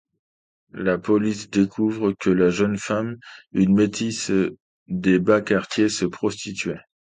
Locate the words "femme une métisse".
2.79-4.31